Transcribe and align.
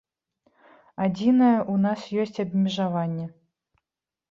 Адзінае, 1.05 1.51
у 1.75 1.77
нас 1.85 2.07
ёсць 2.25 2.41
абмежаванне. 2.47 3.31